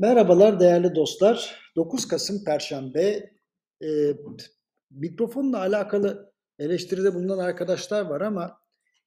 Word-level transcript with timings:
Merhabalar 0.00 0.60
değerli 0.60 0.94
dostlar. 0.94 1.60
9 1.76 2.08
Kasım 2.08 2.44
Perşembe. 2.44 3.30
Eee, 3.80 4.16
mikrofonla 4.90 5.58
alakalı 5.58 6.32
eleştiride 6.58 7.14
bulunan 7.14 7.38
arkadaşlar 7.38 8.04
var 8.04 8.20
ama 8.20 8.60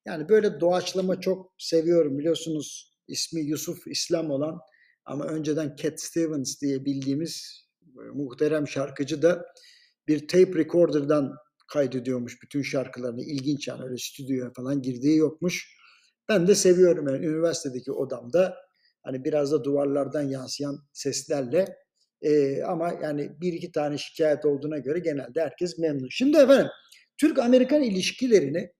yani 0.05 0.29
böyle 0.29 0.59
doğaçlama 0.59 1.19
çok 1.19 1.53
seviyorum. 1.57 2.17
Biliyorsunuz 2.19 2.93
ismi 3.07 3.41
Yusuf 3.41 3.87
İslam 3.87 4.31
olan 4.31 4.59
ama 5.05 5.25
önceden 5.25 5.75
Cat 5.75 6.01
Stevens 6.01 6.61
diye 6.61 6.85
bildiğimiz 6.85 7.65
e, 7.81 8.01
muhterem 8.13 8.67
şarkıcı 8.67 9.21
da 9.21 9.45
bir 10.07 10.27
tape 10.27 10.53
recorder'dan 10.55 11.35
kaydediyormuş 11.67 12.41
bütün 12.41 12.61
şarkılarını. 12.61 13.21
İlginç 13.21 13.67
yani 13.67 13.83
öyle 13.83 13.97
stüdyoya 13.97 14.51
falan 14.55 14.81
girdiği 14.81 15.17
yokmuş. 15.17 15.77
Ben 16.29 16.47
de 16.47 16.55
seviyorum 16.55 17.07
yani 17.07 17.25
üniversitedeki 17.25 17.91
odamda 17.91 18.55
Hani 19.03 19.25
biraz 19.25 19.51
da 19.51 19.63
duvarlardan 19.63 20.21
yansıyan 20.21 20.79
seslerle 20.93 21.77
e, 22.21 22.63
ama 22.63 22.93
yani 23.03 23.31
bir 23.41 23.53
iki 23.53 23.71
tane 23.71 23.97
şikayet 23.97 24.45
olduğuna 24.45 24.77
göre 24.77 24.99
genelde 24.99 25.41
herkes 25.41 25.77
memnun. 25.77 26.07
Şimdi 26.11 26.37
efendim 26.37 26.67
Türk-Amerikan 27.17 27.83
ilişkilerini 27.83 28.71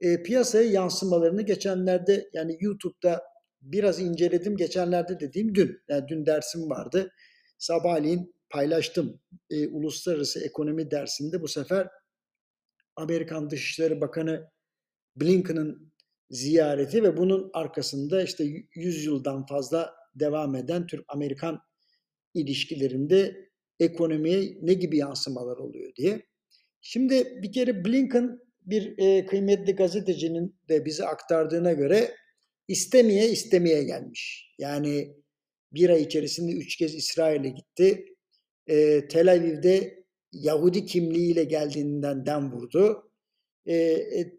e, 0.00 0.22
piyasaya 0.22 0.70
yansımalarını 0.70 1.42
geçenlerde 1.42 2.30
yani 2.32 2.56
YouTube'da 2.60 3.22
biraz 3.62 4.00
inceledim. 4.00 4.56
Geçenlerde 4.56 5.20
dediğim 5.20 5.54
dün. 5.54 5.82
Yani 5.88 6.08
dün 6.08 6.26
dersim 6.26 6.70
vardı. 6.70 7.10
Sabahleyin 7.58 8.34
paylaştım. 8.50 9.20
E, 9.50 9.68
Uluslararası 9.68 10.44
Ekonomi 10.44 10.90
dersinde 10.90 11.42
bu 11.42 11.48
sefer 11.48 11.88
Amerikan 12.96 13.50
Dışişleri 13.50 14.00
Bakanı 14.00 14.50
Blinken'ın 15.16 15.89
ziyareti 16.30 17.02
ve 17.02 17.16
bunun 17.16 17.50
arkasında 17.52 18.22
işte 18.22 18.44
100 18.74 19.04
yıldan 19.04 19.46
fazla 19.46 19.94
devam 20.14 20.54
eden 20.54 20.86
Türk-Amerikan 20.86 21.60
ilişkilerinde 22.34 23.50
ekonomiye 23.80 24.58
ne 24.62 24.74
gibi 24.74 24.96
yansımalar 24.96 25.56
oluyor 25.56 25.94
diye. 25.96 26.22
Şimdi 26.80 27.38
bir 27.42 27.52
kere 27.52 27.84
Blinken 27.84 28.38
bir 28.60 28.98
e, 28.98 29.26
kıymetli 29.26 29.72
gazetecinin 29.72 30.56
de 30.68 30.84
bize 30.84 31.06
aktardığına 31.06 31.72
göre 31.72 32.14
istemeye 32.68 33.30
istemeye 33.30 33.84
gelmiş. 33.84 34.54
Yani 34.58 35.16
bir 35.72 35.90
ay 35.90 36.02
içerisinde 36.02 36.52
üç 36.52 36.76
kez 36.76 36.94
İsrail'e 36.94 37.48
gitti. 37.48 38.04
E, 38.66 39.08
Tel 39.08 39.32
Aviv'de 39.32 40.04
Yahudi 40.32 40.86
kimliğiyle 40.86 41.44
geldiğinden 41.44 42.26
dem 42.26 42.52
vurdu 42.52 43.09
e, 43.66 43.74
e, 43.74 44.38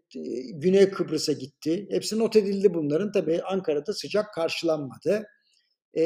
Güney 0.54 0.90
Kıbrıs'a 0.90 1.32
gitti. 1.32 1.86
Hepsi 1.90 2.18
not 2.18 2.36
edildi 2.36 2.74
bunların. 2.74 3.12
Tabii 3.12 3.42
Ankara'da 3.42 3.92
sıcak 3.92 4.34
karşılanmadı. 4.34 5.24
E, 5.94 6.04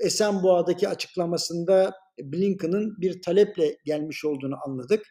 Esenboğa'daki 0.00 0.88
açıklamasında 0.88 1.92
Blinken'ın 2.22 2.96
bir 3.00 3.22
taleple 3.22 3.76
gelmiş 3.84 4.24
olduğunu 4.24 4.56
anladık. 4.66 5.02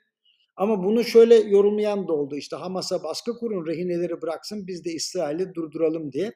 Ama 0.56 0.84
bunu 0.84 1.04
şöyle 1.04 1.36
yorumlayan 1.36 2.08
da 2.08 2.14
oldu. 2.14 2.36
İşte 2.36 2.56
Hamas'a 2.56 3.04
baskı 3.04 3.38
kurun, 3.40 3.68
rehineleri 3.68 4.22
bıraksın, 4.22 4.68
biz 4.68 4.86
de 4.86 4.92
İsrail'i 4.92 5.54
durduralım 5.54 6.12
diye. 6.12 6.32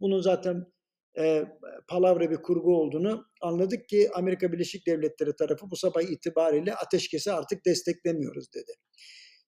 Bunun 0.00 0.20
zaten 0.20 0.64
e, 1.18 1.44
palavra 1.88 2.30
bir 2.30 2.36
kurgu 2.36 2.76
olduğunu 2.76 3.24
anladık 3.40 3.88
ki 3.88 4.10
Amerika 4.14 4.52
Birleşik 4.52 4.86
Devletleri 4.86 5.36
tarafı 5.36 5.70
bu 5.70 5.76
sabah 5.76 6.02
itibariyle 6.02 6.74
ateşkesi 6.74 7.32
artık 7.32 7.64
desteklemiyoruz 7.66 8.52
dedi. 8.54 8.72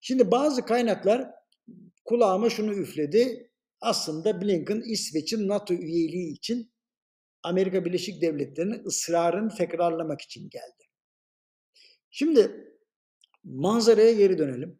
Şimdi 0.06 0.30
bazı 0.30 0.64
kaynaklar 0.64 1.30
kulağıma 2.05 2.50
şunu 2.50 2.74
üfledi. 2.74 3.50
Aslında 3.80 4.42
Blinken 4.42 4.83
İsveç'in 4.86 5.48
NATO 5.48 5.74
üyeliği 5.74 6.33
için 6.33 6.72
Amerika 7.42 7.84
Birleşik 7.84 8.22
Devletleri'nin 8.22 8.84
ısrarını 8.84 9.55
tekrarlamak 9.55 10.20
için 10.20 10.48
geldi. 10.50 10.84
Şimdi 12.10 12.70
manzaraya 13.44 14.12
geri 14.12 14.38
dönelim. 14.38 14.78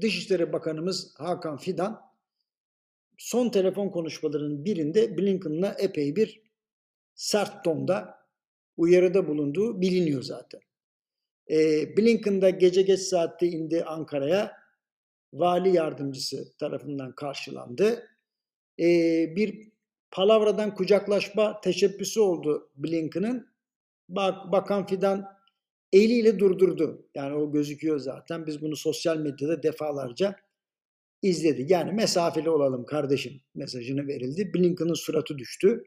Dışişleri 0.00 0.52
Bakanımız 0.52 1.14
Hakan 1.18 1.56
Fidan 1.56 2.00
son 3.18 3.48
telefon 3.48 3.88
konuşmalarının 3.88 4.64
birinde 4.64 5.18
Blinken'la 5.18 5.76
epey 5.78 6.16
bir 6.16 6.42
sert 7.14 7.64
tonda 7.64 8.18
uyarıda 8.76 9.28
bulunduğu 9.28 9.80
biliniyor 9.80 10.22
zaten. 10.22 10.60
E, 11.50 11.96
Blinken 11.96 12.42
da 12.42 12.50
gece 12.50 12.82
geç 12.82 13.00
saatte 13.00 13.46
indi 13.46 13.84
Ankara'ya. 13.84 14.58
Vali 15.32 15.76
yardımcısı 15.76 16.56
tarafından 16.58 17.12
karşılandı. 17.12 18.08
E, 18.80 18.86
bir 19.36 19.68
palavradan 20.10 20.74
kucaklaşma 20.74 21.60
teşebbüsü 21.60 22.20
oldu 22.20 22.70
Blinken'ın. 22.76 23.48
Bak, 24.08 24.52
Bakan 24.52 24.86
Fidan 24.86 25.38
eliyle 25.92 26.38
durdurdu. 26.38 27.08
Yani 27.14 27.34
o 27.34 27.52
gözüküyor 27.52 27.98
zaten. 27.98 28.46
Biz 28.46 28.62
bunu 28.62 28.76
sosyal 28.76 29.16
medyada 29.16 29.62
defalarca 29.62 30.36
izledik. 31.22 31.70
Yani 31.70 31.92
mesafeli 31.92 32.50
olalım 32.50 32.86
kardeşim 32.86 33.40
mesajını 33.54 34.06
verildi. 34.06 34.54
Blinken'ın 34.54 34.94
suratı 34.94 35.38
düştü. 35.38 35.84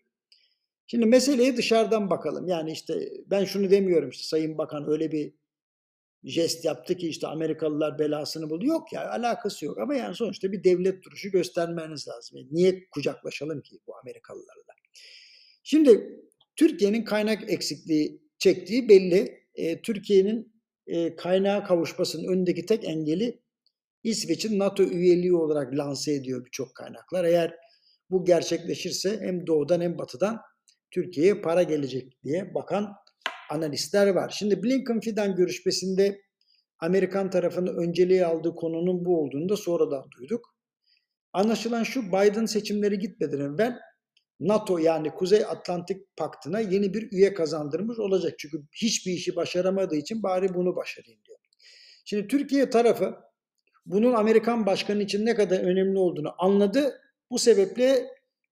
Şimdi 0.87 1.05
meseleye 1.05 1.57
dışarıdan 1.57 2.09
bakalım. 2.09 2.47
Yani 2.47 2.71
işte 2.71 3.09
ben 3.25 3.45
şunu 3.45 3.71
demiyorum 3.71 4.09
işte 4.09 4.23
Sayın 4.23 4.57
Bakan 4.57 4.89
öyle 4.89 5.11
bir 5.11 5.33
jest 6.23 6.65
yaptı 6.65 6.97
ki 6.97 7.07
işte 7.07 7.27
Amerikalılar 7.27 7.99
belasını 7.99 8.49
buldu. 8.49 8.65
Yok 8.65 8.93
ya 8.93 9.09
alakası 9.09 9.65
yok 9.65 9.77
ama 9.77 9.95
yani 9.95 10.15
sonuçta 10.15 10.51
bir 10.51 10.63
devlet 10.63 11.03
duruşu 11.03 11.31
göstermeniz 11.31 12.07
lazım. 12.07 12.37
Yani 12.37 12.47
niye 12.51 12.89
kucaklaşalım 12.91 13.61
ki 13.61 13.79
bu 13.87 13.97
Amerikalılarla? 13.97 14.73
Şimdi 15.63 16.19
Türkiye'nin 16.55 17.03
kaynak 17.03 17.51
eksikliği 17.51 18.21
çektiği 18.37 18.89
belli. 18.89 19.41
E, 19.55 19.81
Türkiye'nin 19.81 20.53
e, 20.87 21.15
kaynağa 21.15 21.63
kavuşmasının 21.63 22.27
önündeki 22.27 22.65
tek 22.65 22.85
engeli 22.85 23.41
İsveç'in 24.03 24.59
NATO 24.59 24.83
üyeliği 24.83 25.33
olarak 25.33 25.73
lanse 25.73 26.13
ediyor 26.13 26.45
birçok 26.45 26.75
kaynaklar. 26.75 27.25
Eğer 27.25 27.55
bu 28.09 28.25
gerçekleşirse 28.25 29.19
hem 29.21 29.47
doğudan 29.47 29.81
hem 29.81 29.97
batıdan 29.97 30.41
Türkiye'ye 30.91 31.41
para 31.41 31.63
gelecek 31.63 32.23
diye 32.23 32.53
bakan 32.53 32.93
analistler 33.51 34.07
var. 34.07 34.35
Şimdi 34.37 34.63
Blinken-Fidan 34.63 35.35
görüşmesinde 35.35 36.21
Amerikan 36.79 37.29
tarafının 37.29 37.77
önceliği 37.77 38.25
aldığı 38.25 38.55
konunun 38.55 39.05
bu 39.05 39.21
olduğunu 39.21 39.49
da 39.49 39.57
sonradan 39.57 40.03
duyduk. 40.19 40.55
Anlaşılan 41.33 41.83
şu 41.83 42.07
Biden 42.07 42.45
seçimleri 42.45 42.99
gitmeden 42.99 43.39
evvel 43.39 43.79
NATO 44.39 44.77
yani 44.77 45.09
Kuzey 45.09 45.45
Atlantik 45.45 46.17
Paktı'na 46.17 46.59
yeni 46.59 46.93
bir 46.93 47.11
üye 47.11 47.33
kazandırmış 47.33 47.99
olacak. 47.99 48.33
Çünkü 48.39 48.57
hiçbir 48.71 49.11
işi 49.11 49.35
başaramadığı 49.35 49.95
için 49.95 50.23
bari 50.23 50.53
bunu 50.53 50.75
başarayım 50.75 51.19
diyor. 51.25 51.39
Şimdi 52.05 52.27
Türkiye 52.27 52.69
tarafı 52.69 53.15
bunun 53.85 54.13
Amerikan 54.13 54.65
başkanı 54.65 55.03
için 55.03 55.25
ne 55.25 55.35
kadar 55.35 55.59
önemli 55.59 55.99
olduğunu 55.99 56.33
anladı. 56.37 57.01
Bu 57.29 57.39
sebeple 57.39 58.07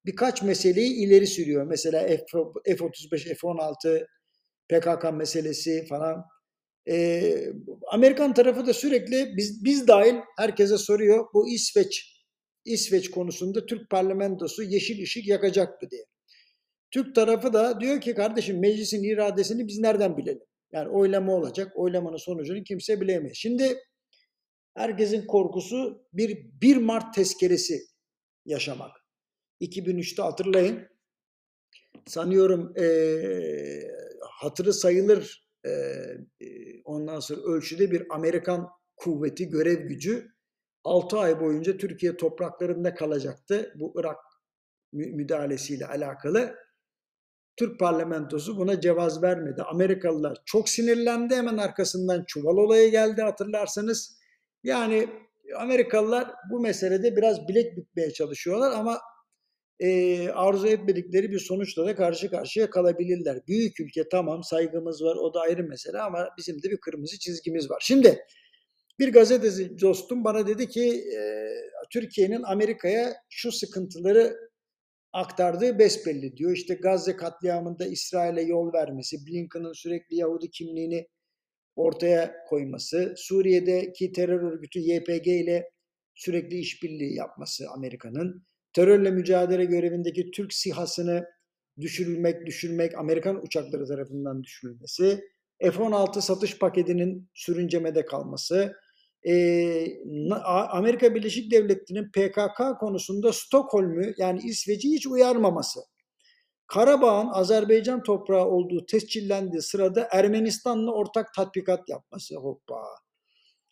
birkaç 0.06 0.44
meseleyi 0.44 0.94
ileri 0.94 1.28
sürüyor. 1.28 1.66
Mesela 1.68 2.08
F-35, 2.08 3.36
F-16 3.36 4.06
PKK 4.70 5.14
meselesi 5.14 5.86
falan. 5.86 6.26
Ee, 6.90 7.46
Amerikan 7.92 8.34
tarafı 8.34 8.68
da 8.68 8.74
sürekli 8.74 9.38
biz, 9.38 9.64
biz 9.64 9.88
dahil 9.88 10.16
herkese 10.38 10.78
soruyor 10.78 11.26
bu 11.34 11.50
İsveç 11.50 12.20
İsveç 12.66 13.12
konusunda 13.12 13.66
Türk 13.66 13.90
parlamentosu 13.90 14.64
yeşil 14.64 15.04
ışık 15.04 15.28
yakacak 15.28 15.82
mı 15.82 15.90
diye. 15.92 16.06
Türk 16.92 17.16
tarafı 17.16 17.54
da 17.54 17.80
diyor 17.80 18.02
ki 18.02 18.14
kardeşim 18.14 18.60
meclisin 18.60 19.04
iradesini 19.04 19.68
biz 19.68 19.80
nereden 19.80 20.18
bilelim? 20.18 20.44
Yani 20.72 20.90
oylama 20.90 21.34
olacak. 21.34 21.72
Oylamanın 21.76 22.18
sonucunu 22.18 22.64
kimse 22.64 23.02
bilemez. 23.02 23.32
Şimdi 23.36 23.78
herkesin 24.76 25.26
korkusu 25.26 26.08
bir 26.14 26.38
1 26.62 26.78
Mart 26.78 27.14
tezkeresi 27.14 27.80
yaşamak. 28.46 28.92
2003'te 29.62 30.22
hatırlayın. 30.22 30.88
Sanıyorum 32.06 32.74
ee, 32.78 32.84
hatırı 34.42 34.74
sayılır 34.74 35.50
e, 35.66 35.72
ondan 36.86 37.20
sonra 37.20 37.42
ölçüde 37.42 37.92
bir 37.92 38.08
Amerikan 38.10 38.68
kuvveti, 38.98 39.50
görev 39.50 39.88
gücü 39.88 40.28
6 40.84 41.20
ay 41.20 41.40
boyunca 41.40 41.78
Türkiye 41.78 42.18
topraklarında 42.18 42.96
kalacaktı. 42.96 43.74
Bu 43.80 43.94
Irak 44.00 44.18
müdahalesiyle 44.94 45.88
alakalı. 45.88 46.56
Türk 47.58 47.80
parlamentosu 47.80 48.58
buna 48.58 48.82
cevaz 48.82 49.24
vermedi. 49.24 49.62
Amerikalılar 49.62 50.38
çok 50.46 50.70
sinirlendi. 50.70 51.36
Hemen 51.36 51.58
arkasından 51.58 52.24
çuval 52.28 52.58
olayı 52.58 52.92
geldi 52.92 53.22
hatırlarsanız. 53.22 54.20
Yani 54.64 55.10
Amerikalılar 55.58 56.32
bu 56.52 56.60
meselede 56.60 57.16
biraz 57.16 57.48
bilek 57.48 57.78
bükmeye 57.78 58.14
çalışıyorlar 58.14 58.72
ama 58.72 59.00
e, 59.80 60.30
arzu 60.30 60.68
etmedikleri 60.68 61.32
bir 61.32 61.40
sonuçla 61.40 61.86
da 61.86 61.96
karşı 61.96 62.30
karşıya 62.30 62.70
kalabilirler. 62.70 63.48
Büyük 63.48 63.80
ülke 63.80 64.10
tamam 64.10 64.44
saygımız 64.44 65.04
var 65.04 65.16
o 65.16 65.34
da 65.34 65.40
ayrı 65.40 65.64
mesele 65.64 66.00
ama 66.00 66.28
bizim 66.38 66.64
de 66.64 66.72
bir 66.72 66.78
kırmızı 66.78 67.20
çizgimiz 67.20 67.70
var. 67.70 67.84
Şimdi 67.86 68.26
bir 69.00 69.14
gazeteci 69.14 69.82
dostum 69.82 70.24
bana 70.24 70.48
dedi 70.48 70.70
ki 70.70 71.04
e, 71.18 71.50
Türkiye'nin 71.92 72.44
Amerika'ya 72.44 73.14
şu 73.30 73.52
sıkıntıları 73.52 74.38
aktardığı 75.14 75.80
besbelli 75.80 76.38
diyor. 76.38 76.52
İşte 76.52 76.74
Gazze 76.74 77.16
katliamında 77.16 77.86
İsrail'e 77.86 78.42
yol 78.42 78.74
vermesi, 78.74 79.18
Blinken'ın 79.28 79.74
sürekli 79.74 80.16
Yahudi 80.16 80.52
kimliğini 80.52 81.08
ortaya 81.76 82.36
koyması, 82.50 83.14
Suriye'deki 83.18 84.12
terör 84.12 84.42
örgütü 84.42 84.80
YPG 84.80 85.28
ile 85.28 85.70
sürekli 86.16 86.58
işbirliği 86.58 87.16
yapması 87.16 87.70
Amerika'nın, 87.70 88.44
terörle 88.80 89.12
mücadele 89.12 89.66
görevindeki 89.66 90.32
Türk 90.32 90.54
sihasını 90.54 91.26
düşürülmek, 91.80 92.46
düşürmek, 92.46 92.98
Amerikan 92.98 93.46
uçakları 93.46 93.88
tarafından 93.88 94.44
düşürülmesi, 94.44 95.24
F-16 95.62 96.22
satış 96.22 96.60
paketinin 96.60 97.30
sürüncemede 97.34 98.06
kalması, 98.06 98.76
e, 99.28 99.34
Amerika 100.70 101.16
Birleşik 101.16 101.52
Devletleri'nin 101.52 102.12
PKK 102.12 102.80
konusunda 102.80 103.34
Stockholm'u 103.34 104.06
yani 104.18 104.40
İsveç'i 104.44 104.90
hiç 104.90 105.08
uyarmaması, 105.08 105.80
Karabağ'ın 106.68 107.28
Azerbaycan 107.28 108.04
toprağı 108.04 108.46
olduğu 108.46 108.86
tescillendiği 108.86 109.62
sırada 109.62 110.08
Ermenistan'la 110.12 110.92
ortak 110.92 111.34
tatbikat 111.34 111.90
yapması 111.90 112.36
hoppa. 112.36 112.76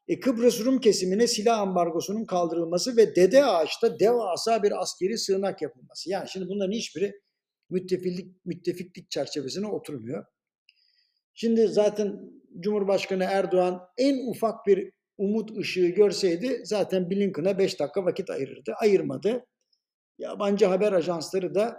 E, 0.07 0.19
Kıbrıs 0.19 0.65
Rum 0.65 0.79
kesimine 0.79 1.27
silah 1.27 1.59
ambargosunun 1.59 2.25
kaldırılması 2.25 2.97
ve 2.97 3.15
Dede 3.15 3.45
Ağaç'ta 3.45 3.99
devasa 3.99 4.63
bir 4.63 4.81
askeri 4.81 5.17
sığınak 5.17 5.61
yapılması. 5.61 6.09
Yani 6.09 6.29
şimdi 6.29 6.47
bunların 6.49 6.71
hiçbiri 6.71 7.13
müttefiklik, 7.69 8.45
müttefiklik 8.45 9.11
çerçevesine 9.11 9.67
oturmuyor. 9.67 10.25
Şimdi 11.33 11.67
zaten 11.67 12.19
Cumhurbaşkanı 12.59 13.23
Erdoğan 13.23 13.81
en 13.97 14.29
ufak 14.29 14.65
bir 14.67 14.91
umut 15.17 15.57
ışığı 15.57 15.87
görseydi 15.87 16.61
zaten 16.63 17.09
Blinken'a 17.09 17.57
5 17.57 17.79
dakika 17.79 18.05
vakit 18.05 18.29
ayırırdı. 18.29 18.73
Ayırmadı. 18.81 19.45
Yabancı 20.17 20.65
haber 20.65 20.93
ajansları 20.93 21.55
da 21.55 21.77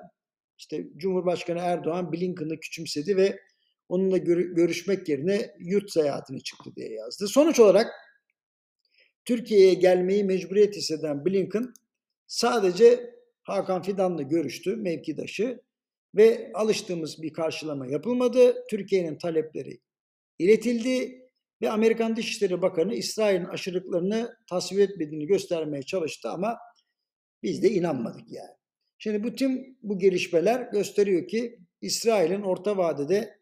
işte 0.59 0.85
Cumhurbaşkanı 0.97 1.59
Erdoğan 1.59 2.13
Blinken'ı 2.13 2.61
küçümsedi 2.61 3.17
ve 3.17 3.41
onunla 3.89 4.17
gör- 4.17 4.55
görüşmek 4.55 5.09
yerine 5.09 5.55
yurt 5.59 5.91
seyahatine 5.91 6.41
çıktı 6.41 6.71
diye 6.77 6.93
yazdı. 6.93 7.29
Sonuç 7.29 7.61
olarak 7.61 7.87
Türkiye'ye 9.29 9.75
gelmeyi 9.75 10.25
mecburiyet 10.25 10.77
hisseden 10.77 11.25
Blinken 11.25 11.73
sadece 12.27 13.15
Hakan 13.43 13.83
Fidan'la 13.83 14.23
görüştü, 14.23 14.77
mevkidaşı 14.77 15.61
ve 16.15 16.51
alıştığımız 16.55 17.23
bir 17.23 17.33
karşılama 17.33 17.87
yapılmadı. 17.87 18.67
Türkiye'nin 18.71 19.19
talepleri 19.19 19.81
iletildi 20.39 21.23
ve 21.63 21.71
Amerikan 21.71 22.17
Dışişleri 22.17 22.63
Bakanı 22.63 22.95
İsrail'in 22.95 23.45
aşırılıklarını 23.45 24.37
tasvip 24.51 24.81
etmediğini 24.81 25.27
göstermeye 25.27 25.83
çalıştı 25.83 26.31
ama 26.31 26.59
biz 27.43 27.63
de 27.63 27.71
inanmadık 27.71 28.33
yani. 28.33 28.57
Şimdi 28.99 29.25
bu 29.25 29.35
tüm 29.35 29.77
bu 29.83 29.99
gelişmeler 29.99 30.73
gösteriyor 30.73 31.29
ki 31.29 31.59
İsrail'in 31.81 32.43
orta 32.43 32.77
vadede 32.77 33.39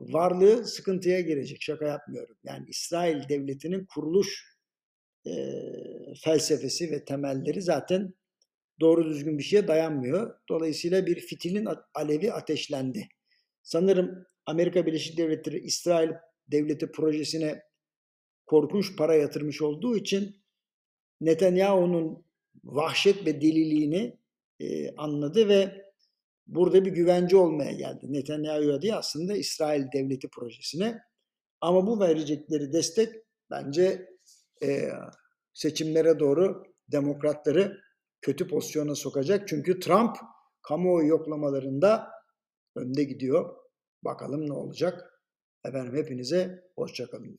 varlığı 0.00 0.66
sıkıntıya 0.66 1.20
girecek. 1.20 1.62
Şaka 1.62 1.86
yapmıyorum. 1.86 2.36
Yani 2.44 2.64
İsrail 2.68 3.28
devletinin 3.28 3.86
kuruluş 3.94 4.57
e, 5.26 5.32
felsefesi 6.24 6.90
ve 6.90 7.04
temelleri 7.04 7.62
zaten 7.62 8.14
doğru 8.80 9.04
düzgün 9.04 9.38
bir 9.38 9.42
şeye 9.42 9.68
dayanmıyor. 9.68 10.34
Dolayısıyla 10.48 11.06
bir 11.06 11.20
fitilin 11.20 11.68
alevi 11.94 12.32
ateşlendi. 12.32 13.08
Sanırım 13.62 14.26
Amerika 14.46 14.86
Birleşik 14.86 15.18
Devletleri 15.18 15.58
İsrail 15.58 16.10
devleti 16.48 16.92
projesine 16.92 17.62
korkunç 18.46 18.96
para 18.96 19.14
yatırmış 19.14 19.62
olduğu 19.62 19.96
için 19.96 20.36
Netanyahu'nun 21.20 22.24
vahşet 22.64 23.26
ve 23.26 23.40
deliliğini 23.40 24.18
e, 24.60 24.96
anladı 24.96 25.48
ve 25.48 25.84
burada 26.46 26.84
bir 26.84 26.90
güvence 26.90 27.36
olmaya 27.36 27.72
geldi. 27.72 28.12
Netanyahu'ya 28.12 28.82
değil 28.82 28.96
aslında 28.96 29.36
İsrail 29.36 29.84
devleti 29.92 30.28
projesine. 30.28 30.98
Ama 31.60 31.86
bu 31.86 32.00
verecekleri 32.00 32.72
destek 32.72 33.12
bence 33.50 34.17
e, 34.62 34.90
seçimlere 35.54 36.18
doğru 36.18 36.64
demokratları 36.92 37.80
kötü 38.20 38.48
pozisyona 38.48 38.94
sokacak. 38.94 39.48
Çünkü 39.48 39.80
Trump 39.80 40.16
kamuoyu 40.62 41.08
yoklamalarında 41.08 42.10
önde 42.76 43.04
gidiyor. 43.04 43.56
Bakalım 44.04 44.48
ne 44.48 44.52
olacak. 44.52 45.20
Efendim 45.64 45.96
hepinize 45.96 46.64
hoşçakalın 46.76 47.36